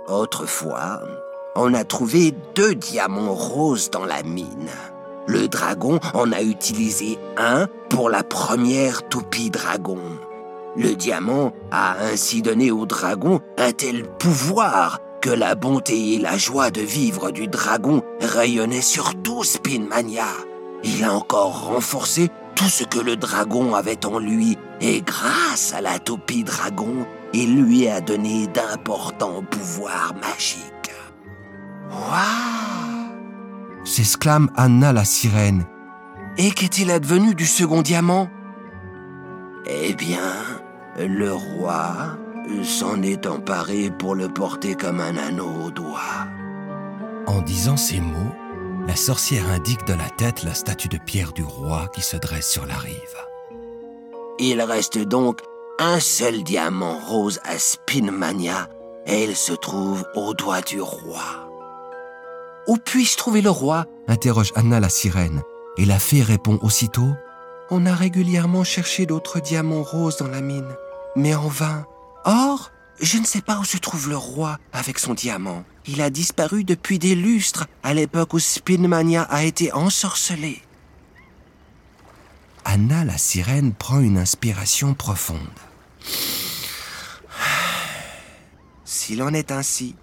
Autrefois, 0.07 1.01
on 1.55 1.73
a 1.73 1.83
trouvé 1.83 2.33
deux 2.55 2.75
diamants 2.75 3.33
roses 3.33 3.89
dans 3.89 4.05
la 4.05 4.23
mine. 4.23 4.69
Le 5.27 5.47
dragon 5.47 5.99
en 6.13 6.31
a 6.31 6.41
utilisé 6.41 7.19
un 7.37 7.67
pour 7.89 8.09
la 8.09 8.23
première 8.23 9.07
toupie 9.07 9.49
dragon. 9.49 9.99
Le 10.75 10.95
diamant 10.95 11.51
a 11.71 11.97
ainsi 12.01 12.41
donné 12.41 12.71
au 12.71 12.85
dragon 12.85 13.41
un 13.57 13.71
tel 13.73 14.07
pouvoir 14.17 14.99
que 15.21 15.29
la 15.29 15.55
bonté 15.55 16.13
et 16.13 16.17
la 16.17 16.37
joie 16.37 16.71
de 16.71 16.81
vivre 16.81 17.31
du 17.31 17.47
dragon 17.47 18.01
rayonnaient 18.21 18.81
sur 18.81 19.13
tout 19.21 19.43
Spinmania. 19.43 20.27
Il 20.83 21.03
a 21.03 21.13
encore 21.13 21.67
renforcé 21.67 22.29
tout 22.55 22.69
ce 22.69 22.83
que 22.83 22.99
le 22.99 23.15
dragon 23.15 23.75
avait 23.75 24.05
en 24.05 24.19
lui, 24.19 24.57
et 24.81 25.01
grâce 25.01 25.73
à 25.73 25.81
la 25.81 25.99
toupie 25.99 26.43
dragon, 26.43 27.05
il 27.33 27.63
lui 27.63 27.87
a 27.87 28.01
donné 28.01 28.47
d'importants 28.47 29.43
pouvoirs 29.49 30.13
magiques. 30.21 30.93
Waouh 31.91 32.51
s'exclame 33.83 34.49
Anna 34.55 34.93
la 34.93 35.05
sirène. 35.05 35.65
Et 36.37 36.51
qu'est-il 36.51 36.91
advenu 36.91 37.35
du 37.35 37.45
second 37.45 37.81
diamant? 37.81 38.29
Eh 39.65 39.93
bien, 39.93 40.33
le 40.97 41.33
roi 41.33 42.17
s'en 42.63 43.01
est 43.01 43.27
emparé 43.27 43.91
pour 43.91 44.15
le 44.15 44.29
porter 44.29 44.75
comme 44.75 44.99
un 44.99 45.17
anneau 45.17 45.65
au 45.65 45.71
doigt. 45.71 46.27
En 47.27 47.41
disant 47.41 47.77
ces 47.77 47.99
mots, 47.99 48.35
la 48.87 48.95
sorcière 48.95 49.49
indique 49.49 49.85
de 49.85 49.93
la 49.93 50.09
tête 50.09 50.43
la 50.43 50.53
statue 50.53 50.87
de 50.87 50.97
pierre 50.97 51.33
du 51.33 51.43
roi 51.43 51.89
qui 51.93 52.01
se 52.01 52.17
dresse 52.17 52.49
sur 52.49 52.65
la 52.65 52.75
rive. 52.75 52.95
Il 54.39 54.61
reste 54.61 54.97
donc 54.97 55.41
un 55.79 55.99
seul 55.99 56.43
diamant 56.43 56.97
rose 56.99 57.39
à 57.43 57.57
Spinmania 57.57 58.69
et 59.05 59.23
il 59.23 59.35
se 59.35 59.53
trouve 59.53 60.03
au 60.15 60.33
doigt 60.33 60.61
du 60.61 60.81
roi. 60.81 61.49
Où 62.67 62.77
puis-je 62.77 63.17
trouver 63.17 63.41
le 63.41 63.49
roi? 63.49 63.85
interroge 64.07 64.51
Anna 64.55 64.79
la 64.79 64.89
sirène. 64.89 65.41
Et 65.77 65.85
la 65.85 65.99
fée 65.99 66.21
répond 66.21 66.59
aussitôt 66.61 67.13
On 67.69 67.85
a 67.85 67.95
régulièrement 67.95 68.63
cherché 68.63 69.05
d'autres 69.05 69.39
diamants 69.39 69.83
roses 69.83 70.17
dans 70.17 70.27
la 70.27 70.41
mine, 70.41 70.75
mais 71.15 71.33
en 71.33 71.47
vain. 71.47 71.85
Or, 72.25 72.71
je 72.99 73.17
ne 73.17 73.25
sais 73.25 73.41
pas 73.41 73.57
où 73.57 73.63
se 73.63 73.77
trouve 73.77 74.09
le 74.09 74.17
roi 74.17 74.57
avec 74.73 74.99
son 74.99 75.13
diamant. 75.13 75.63
Il 75.87 76.01
a 76.01 76.09
disparu 76.09 76.63
depuis 76.63 76.99
des 76.99 77.15
lustres, 77.15 77.67
à 77.83 77.93
l'époque 77.93 78.33
où 78.33 78.39
Spinmania 78.39 79.23
a 79.23 79.43
été 79.43 79.73
ensorcelé. 79.73 80.61
Anna 82.65 83.03
la 83.03 83.17
sirène 83.17 83.73
prend 83.73 83.99
une 83.99 84.17
inspiration 84.17 84.93
profonde. 84.93 85.39
S'il 88.85 89.23
en 89.23 89.33
est 89.33 89.51
ainsi, 89.51 89.95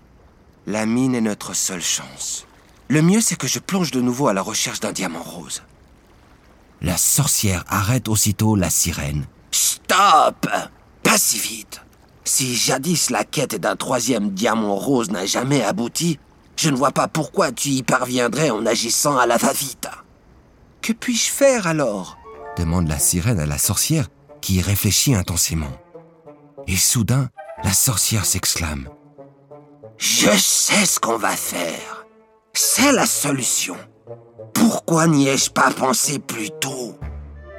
la 0.67 0.85
mine 0.85 1.15
est 1.15 1.21
notre 1.21 1.55
seule 1.55 1.83
chance. 1.83 2.47
Le 2.89 3.01
mieux, 3.01 3.21
c'est 3.21 3.37
que 3.37 3.47
je 3.47 3.59
plonge 3.59 3.91
de 3.91 4.01
nouveau 4.01 4.29
à 4.29 4.33
la 4.33 4.43
recherche 4.43 4.81
d'un 4.81 4.93
diamant 4.93 5.23
rose. 5.23 5.63
La 6.81 6.97
sorcière 6.97 7.65
arrête 7.69 8.09
aussitôt 8.09 8.57
la 8.57 8.71
sirène. 8.71 9.27
Stop 9.51 10.47
Pas 11.03 11.19
si 11.19 11.39
vite 11.39 11.83
Si 12.29 12.55
jadis 12.55 13.09
la 13.09 13.25
quête 13.25 13.55
d'un 13.55 13.75
troisième 13.75 14.33
diamant 14.33 14.75
rose 14.75 15.11
n'a 15.11 15.25
jamais 15.25 15.65
abouti, 15.65 16.19
je 16.57 16.69
ne 16.69 16.77
vois 16.77 16.91
pas 16.91 17.09
pourquoi 17.09 17.53
tu 17.53 17.71
y 17.71 17.83
parviendrais 17.83 18.51
en 18.51 18.67
agissant 18.67 19.17
à 19.17 19.25
la 19.25 19.39
va-vite. 19.39 19.89
Que 20.83 20.93
puis-je 20.93 21.31
faire 21.31 21.67
alors? 21.67 22.19
Demande 22.59 22.87
la 22.87 22.99
sirène 22.99 23.41
à 23.41 23.47
la 23.47 23.57
sorcière 23.57 24.09
qui 24.43 24.61
réfléchit 24.61 25.15
intensément. 25.15 25.73
Et 26.67 26.77
soudain, 26.77 27.31
la 27.65 27.73
sorcière 27.73 28.27
s'exclame. 28.27 28.91
Je 29.97 30.29
sais 30.37 30.85
ce 30.85 31.01
qu'on 31.01 31.17
va 31.17 31.35
faire. 31.35 32.05
C'est 32.53 32.93
la 32.93 33.07
solution. 33.07 33.77
Pourquoi 34.53 35.07
n'y 35.07 35.29
ai-je 35.29 35.51
pas 35.51 35.71
pensé 35.71 36.19
plus 36.19 36.51
tôt? 36.61 36.95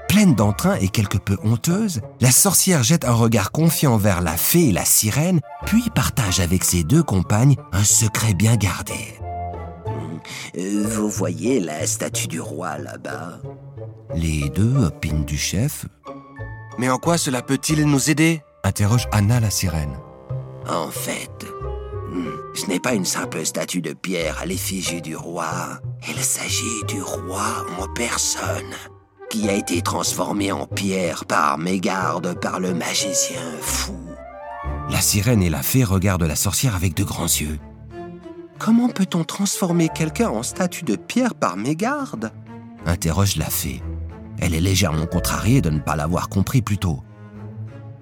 Pleine 0.10 0.34
d'entrain 0.36 0.76
et 0.82 0.90
quelque 0.90 1.18
peu 1.18 1.38
honteuse, 1.44 2.02
la 2.20 2.32
sorcière 2.32 2.84
jette 2.84 3.06
un 3.06 3.14
regard 3.14 3.52
confiant 3.52 3.96
vers 3.98 4.22
la 4.22 4.36
fée 4.36 4.70
et 4.70 4.72
la 4.72 4.84
sirène, 4.84 5.40
puis 5.66 5.84
partage 5.96 6.40
avec 6.40 6.64
ses 6.64 6.84
deux 6.84 7.04
compagnes 7.04 7.56
un 7.72 7.84
secret 7.84 8.34
bien 8.34 8.56
gardé. 8.56 9.14
Euh, 10.58 10.84
vous 10.86 11.10
voyez 11.10 11.60
la 11.60 11.86
statue 11.86 12.28
du 12.28 12.42
roi 12.42 12.78
là-bas 12.80 13.40
Les 14.16 14.50
deux 14.50 14.76
opinent 14.84 15.26
du 15.26 15.38
chef. 15.38 15.86
Mais 16.78 16.90
en 16.90 16.98
quoi 16.98 17.18
cela 17.18 17.42
peut-il 17.42 17.86
nous 17.86 18.10
aider? 18.10 18.42
Interroge 18.64 19.08
Anna 19.12 19.40
la 19.40 19.50
sirène. 19.50 19.96
En 20.68 20.90
fait, 20.90 21.46
ce 22.56 22.66
n'est 22.66 22.80
pas 22.80 22.94
une 22.94 23.06
simple 23.06 23.46
statue 23.46 23.82
de 23.82 23.94
pierre 23.94 24.40
à 24.42 24.46
l'effigie 24.46 25.02
du 25.02 25.16
roi. 25.16 25.80
Il 26.08 26.22
s'agit 26.22 26.84
du 26.88 27.02
roi 27.02 27.66
en 27.80 27.88
personne, 27.94 28.74
qui 29.30 29.48
a 29.48 29.54
été 29.54 29.82
transformé 29.82 30.52
en 30.52 30.66
pierre 30.66 31.26
par 31.26 31.58
mégarde 31.58 32.40
par 32.40 32.60
le 32.60 32.74
magicien 32.74 33.42
fou. 33.62 33.96
La 34.90 35.02
sirène 35.02 35.44
et 35.44 35.50
la 35.50 35.62
fée 35.62 35.84
regardent 35.84 36.24
la 36.24 36.36
sorcière 36.36 36.76
avec 36.76 36.96
de 36.96 37.04
grands 37.04 37.26
yeux. 37.26 37.60
Comment 38.58 38.90
peut-on 38.90 39.24
transformer 39.24 39.90
quelqu'un 39.90 40.30
en 40.30 40.44
statue 40.44 40.84
de 40.84 40.96
pierre 40.96 41.36
par 41.36 41.58
mégarde? 41.58 42.32
Interroge 42.86 43.36
la 43.38 43.46
fée. 43.46 43.82
Elle 44.42 44.56
est 44.56 44.62
légèrement 44.62 45.06
contrariée 45.06 45.62
de 45.62 45.70
ne 45.70 45.80
pas 45.80 45.96
l'avoir 45.96 46.28
compris 46.30 46.62
plus 46.62 46.78
tôt. 46.78 47.04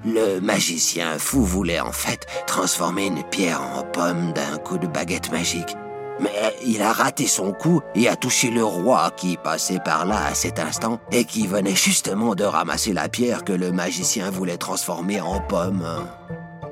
Le 0.05 0.39
magicien 0.39 1.17
fou 1.17 1.43
voulait 1.43 1.79
en 1.79 1.91
fait 1.91 2.25
transformer 2.46 3.07
une 3.07 3.24
pierre 3.24 3.62
en 3.62 3.84
pomme 3.84 4.31
d'un 4.34 4.57
coup 4.57 4.77
de 4.77 4.88
baguette 4.88 5.31
magique. 5.31 5.75
Mais 6.19 6.55
il 6.65 6.81
a 6.81 6.91
raté 6.91 7.27
son 7.27 7.51
coup 7.51 7.81
et 7.95 8.07
a 8.07 8.15
touché 8.15 8.50
le 8.50 8.63
roi 8.63 9.12
qui 9.15 9.38
passait 9.38 9.79
par 9.83 10.05
là 10.05 10.27
à 10.27 10.33
cet 10.33 10.59
instant 10.59 11.00
et 11.12 11.25
qui 11.25 11.47
venait 11.47 11.75
justement 11.75 12.33
de 12.36 12.43
ramasser 12.43 12.93
la 12.93 13.07
pierre 13.09 13.43
que 13.43 13.53
le 13.53 13.71
magicien 13.71 14.31
voulait 14.31 14.57
transformer 14.57 15.21
en 15.21 15.39
pomme. 15.39 15.86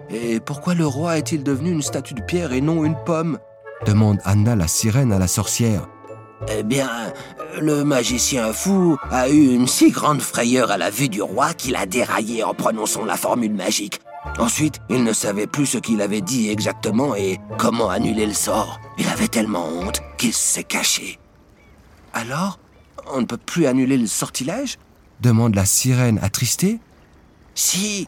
Et 0.10 0.40
pourquoi 0.40 0.74
le 0.74 0.86
roi 0.86 1.18
est-il 1.18 1.44
devenu 1.44 1.72
une 1.72 1.82
statue 1.82 2.14
de 2.14 2.22
pierre 2.22 2.54
et 2.54 2.62
non 2.62 2.86
une 2.86 2.98
pomme? 3.06 3.40
demande 3.86 4.20
Anna 4.24 4.56
la 4.56 4.68
sirène 4.68 5.12
à 5.12 5.20
la 5.20 5.28
sorcière. 5.28 5.88
Eh 6.50 6.64
bien, 6.64 6.90
le 7.60 7.84
magicien 7.84 8.52
fou 8.54 8.98
a 9.10 9.30
eu 9.30 9.54
une 9.54 9.68
si 9.68 9.90
grande 9.92 10.22
frayeur 10.22 10.70
à 10.72 10.78
la 10.78 10.90
vue 10.90 11.10
du 11.10 11.22
roi 11.22 11.54
qu'il 11.54 11.76
a 11.76 11.86
déraillé 11.86 12.44
en 12.44 12.54
prononçant 12.54 13.06
la 13.06 13.16
formule 13.16 13.54
magique. 13.54 14.00
Ensuite, 14.38 14.80
il 14.90 15.04
ne 15.04 15.14
savait 15.14 15.48
plus 15.48 15.66
ce 15.66 15.78
qu'il 15.78 16.02
avait 16.02 16.22
dit 16.22 16.50
exactement 16.50 17.16
et 17.16 17.40
comment 17.58 17.90
annuler 17.90 18.26
le 18.26 18.34
sort. 18.34 18.80
Il 18.98 19.08
avait 19.08 19.28
tellement 19.28 19.66
honte 19.68 20.02
qu'il 20.18 20.34
s'est 20.34 20.64
caché. 20.64 21.20
Alors, 22.14 22.60
on 23.08 23.22
ne 23.22 23.26
peut 23.26 23.38
plus 23.38 23.66
annuler 23.66 23.98
le 23.98 24.08
sortilège? 24.08 24.78
Demande 25.22 25.56
la 25.56 25.66
sirène 25.66 26.20
attristée. 26.22 26.80
Si, 27.54 28.08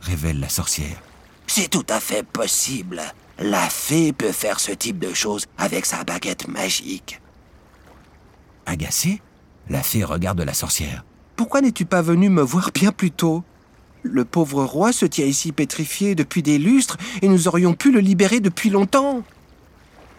révèle 0.00 0.40
la 0.40 0.48
sorcière. 0.48 1.00
C'est 1.46 1.68
tout 1.68 1.86
à 1.88 2.00
fait 2.00 2.22
possible. 2.22 3.02
La 3.38 3.68
fée 3.68 4.12
peut 4.12 4.32
faire 4.32 4.60
ce 4.60 4.72
type 4.72 4.98
de 4.98 5.14
choses 5.14 5.46
avec 5.58 5.86
sa 5.86 6.04
baguette 6.04 6.48
magique. 6.48 7.20
Agacée, 8.66 9.22
la 9.68 9.82
fée 9.82 10.04
regarde 10.04 10.40
la 10.40 10.54
sorcière. 10.54 11.04
Pourquoi 11.36 11.60
n'es-tu 11.60 11.84
pas 11.84 12.02
venu 12.02 12.28
me 12.28 12.42
voir 12.42 12.70
bien 12.72 12.92
plus 12.92 13.10
tôt? 13.10 13.44
Le 14.12 14.24
pauvre 14.24 14.64
roi 14.64 14.92
se 14.92 15.06
tient 15.06 15.26
ici 15.26 15.52
pétrifié 15.52 16.14
depuis 16.14 16.42
des 16.42 16.58
lustres 16.58 16.96
et 17.22 17.28
nous 17.28 17.48
aurions 17.48 17.74
pu 17.74 17.92
le 17.92 18.00
libérer 18.00 18.40
depuis 18.40 18.70
longtemps. 18.70 19.22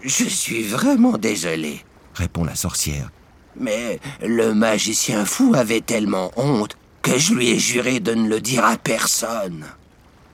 Je 0.03 0.25
suis 0.25 0.63
vraiment 0.63 1.17
désolé, 1.17 1.83
répond 2.13 2.43
la 2.43 2.55
sorcière. 2.55 3.11
Mais 3.59 3.99
le 4.21 4.53
magicien 4.53 5.25
fou 5.25 5.53
avait 5.55 5.81
tellement 5.81 6.31
honte 6.35 6.77
que 7.01 7.17
je 7.17 7.33
lui 7.33 7.49
ai 7.49 7.59
juré 7.59 7.99
de 7.99 8.13
ne 8.13 8.27
le 8.27 8.39
dire 8.39 8.65
à 8.65 8.77
personne. 8.77 9.65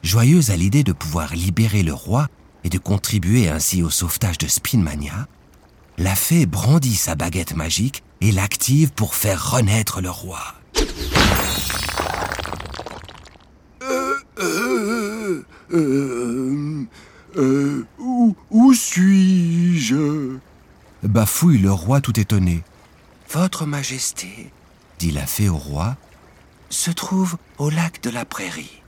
Joyeuse 0.01 0.51
à 0.51 0.57
l'idée 0.57 0.83
de 0.83 0.91
pouvoir 0.91 1.33
libérer 1.33 1.83
le 1.83 1.93
roi 1.93 2.27
et 2.63 2.69
de 2.69 2.77
contribuer 2.77 3.47
ainsi 3.47 3.83
au 3.83 3.89
sauvetage 3.89 4.37
de 4.37 4.47
Spinmania, 4.47 5.27
la 5.97 6.15
fée 6.15 6.45
brandit 6.45 6.95
sa 6.95 7.15
baguette 7.15 7.55
magique 7.55 8.03
et 8.19 8.31
l'active 8.31 8.91
pour 8.91 9.15
faire 9.15 9.51
renaître 9.51 10.01
le 10.01 10.09
roi. 10.09 10.41
Euh, 15.73 16.85
euh, 17.37 17.85
où, 17.99 18.35
où 18.51 18.73
suis-je? 18.73 20.37
Bafouille 21.03 21.57
le 21.57 21.71
roi 21.71 21.99
tout 21.99 22.19
étonné. 22.19 22.63
Votre 23.31 23.65
Majesté, 23.65 24.51
dit 24.99 25.11
la 25.11 25.25
fée 25.25 25.49
au 25.49 25.57
roi, 25.57 25.97
se 26.69 26.91
trouve 26.91 27.37
au 27.57 27.69
lac 27.69 28.01
de 28.03 28.09
la 28.09 28.25
prairie. 28.25 28.81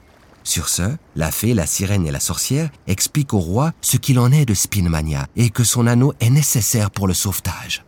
Sur 0.43 0.69
ce, 0.69 0.95
la 1.15 1.31
fée, 1.31 1.55
la 1.55 1.65
sirène 1.65 2.05
et 2.05 2.11
la 2.11 2.19
sorcière 2.19 2.69
expliquent 2.85 3.33
au 3.33 3.39
roi 3.39 3.73
ce 3.81 3.97
qu'il 3.97 4.19
en 4.19 4.31
est 4.31 4.45
de 4.45 4.53
Spinmania 4.53 5.27
et 5.35 5.49
que 5.49 5.63
son 5.63 5.87
anneau 5.87 6.13
est 6.19 6.29
nécessaire 6.29 6.91
pour 6.91 7.07
le 7.07 7.15
sauvetage. 7.15 7.83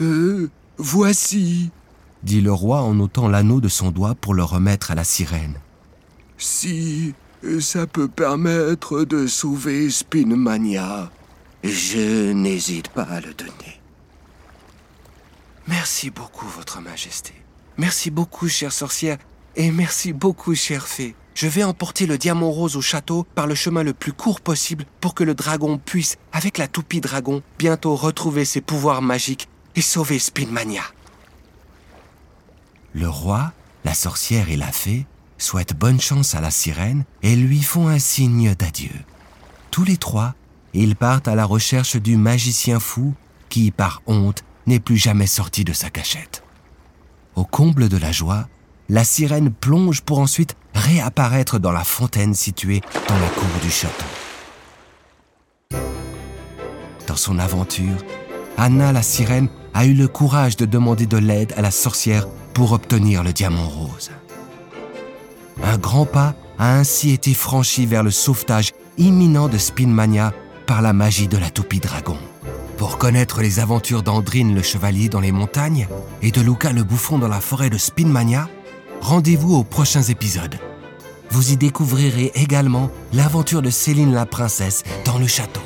Euh, 0.00 0.50
voici. 0.78 1.70
dit 2.24 2.40
le 2.40 2.52
roi 2.52 2.82
en 2.82 2.98
ôtant 2.98 3.28
l'anneau 3.28 3.60
de 3.60 3.68
son 3.68 3.92
doigt 3.92 4.16
pour 4.16 4.34
le 4.34 4.42
remettre 4.42 4.90
à 4.90 4.96
la 4.96 5.04
sirène. 5.04 5.54
Si 6.38 7.14
ça 7.60 7.86
peut 7.86 8.08
permettre 8.08 9.04
de 9.04 9.26
sauver 9.26 9.90
Spinmania, 9.90 11.10
Je 11.64 12.32
n'hésite 12.32 12.88
pas 12.88 13.02
à 13.02 13.20
le 13.20 13.34
donner. 13.34 13.80
Merci 15.66 16.10
beaucoup, 16.10 16.46
Votre 16.46 16.80
Majesté. 16.80 17.32
Merci 17.76 18.10
beaucoup, 18.10 18.48
chère 18.48 18.72
sorcière, 18.72 19.18
et 19.56 19.70
merci 19.70 20.12
beaucoup, 20.12 20.54
chère 20.54 20.86
fée. 20.86 21.14
Je 21.34 21.46
vais 21.46 21.62
emporter 21.62 22.06
le 22.06 22.18
diamant 22.18 22.50
rose 22.50 22.76
au 22.76 22.82
château 22.82 23.26
par 23.34 23.46
le 23.46 23.54
chemin 23.54 23.82
le 23.82 23.94
plus 23.94 24.12
court 24.12 24.40
possible 24.40 24.84
pour 25.00 25.14
que 25.14 25.24
le 25.24 25.34
dragon 25.34 25.78
puisse, 25.78 26.18
avec 26.32 26.58
la 26.58 26.68
toupie 26.68 27.00
dragon, 27.00 27.42
bientôt 27.58 27.94
retrouver 27.94 28.44
ses 28.44 28.60
pouvoirs 28.60 29.00
magiques 29.00 29.48
et 29.76 29.80
sauver 29.80 30.18
Spinmania. 30.18 30.82
Le 32.92 33.08
roi, 33.08 33.52
la 33.84 33.94
sorcière 33.94 34.50
et 34.50 34.56
la 34.56 34.72
fée 34.72 35.06
souhaitent 35.42 35.76
bonne 35.76 36.00
chance 36.00 36.34
à 36.34 36.40
la 36.40 36.50
sirène 36.50 37.04
et 37.22 37.36
lui 37.36 37.62
font 37.62 37.88
un 37.88 37.98
signe 37.98 38.54
d'adieu. 38.54 38.92
Tous 39.70 39.84
les 39.84 39.96
trois, 39.96 40.34
ils 40.74 40.96
partent 40.96 41.28
à 41.28 41.34
la 41.34 41.44
recherche 41.44 41.96
du 41.96 42.16
magicien 42.16 42.80
fou 42.80 43.14
qui, 43.48 43.70
par 43.70 44.02
honte, 44.06 44.44
n'est 44.66 44.80
plus 44.80 44.96
jamais 44.96 45.26
sorti 45.26 45.64
de 45.64 45.72
sa 45.72 45.90
cachette. 45.90 46.44
Au 47.34 47.44
comble 47.44 47.88
de 47.88 47.96
la 47.96 48.12
joie, 48.12 48.48
la 48.88 49.04
sirène 49.04 49.50
plonge 49.50 50.02
pour 50.02 50.18
ensuite 50.18 50.56
réapparaître 50.74 51.58
dans 51.58 51.72
la 51.72 51.84
fontaine 51.84 52.34
située 52.34 52.80
dans 53.08 53.18
la 53.18 53.28
cour 53.28 53.60
du 53.62 53.70
château. 53.70 54.04
Dans 57.06 57.16
son 57.16 57.38
aventure, 57.38 58.04
Anna 58.56 58.92
la 58.92 59.02
sirène 59.02 59.48
a 59.74 59.86
eu 59.86 59.94
le 59.94 60.06
courage 60.06 60.56
de 60.56 60.66
demander 60.66 61.06
de 61.06 61.16
l'aide 61.16 61.52
à 61.56 61.62
la 61.62 61.70
sorcière 61.70 62.28
pour 62.54 62.72
obtenir 62.72 63.22
le 63.22 63.32
diamant 63.32 63.68
rose. 63.68 64.10
Un 65.62 65.78
grand 65.78 66.06
pas 66.06 66.34
a 66.58 66.76
ainsi 66.76 67.10
été 67.10 67.34
franchi 67.34 67.86
vers 67.86 68.02
le 68.02 68.10
sauvetage 68.10 68.70
imminent 68.98 69.48
de 69.48 69.58
Spinmania 69.58 70.32
par 70.66 70.82
la 70.82 70.92
magie 70.92 71.28
de 71.28 71.38
la 71.38 71.50
toupie 71.50 71.80
dragon. 71.80 72.16
Pour 72.76 72.98
connaître 72.98 73.42
les 73.42 73.60
aventures 73.60 74.02
d'Andrine 74.02 74.54
le 74.54 74.62
chevalier 74.62 75.08
dans 75.08 75.20
les 75.20 75.32
montagnes 75.32 75.86
et 76.22 76.30
de 76.30 76.40
Luca 76.40 76.72
le 76.72 76.84
bouffon 76.84 77.18
dans 77.18 77.28
la 77.28 77.40
forêt 77.40 77.70
de 77.70 77.78
Spinmania, 77.78 78.48
rendez-vous 79.00 79.54
aux 79.54 79.64
prochains 79.64 80.02
épisodes. 80.02 80.58
Vous 81.30 81.52
y 81.52 81.56
découvrirez 81.56 82.32
également 82.34 82.90
l'aventure 83.12 83.62
de 83.62 83.70
Céline 83.70 84.12
la 84.12 84.26
princesse 84.26 84.82
dans 85.04 85.18
le 85.18 85.26
château. 85.26 85.60